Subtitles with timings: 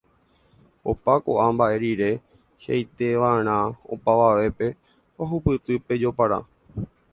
[0.93, 2.07] Opa ko'ã mba'e rire,
[2.65, 3.59] hi'ãiteva'erã
[3.99, 4.73] opavavépe
[5.27, 6.45] ohupyty pe jopara